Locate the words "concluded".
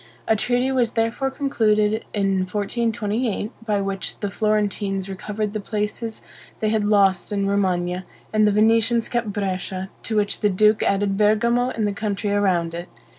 1.29-2.05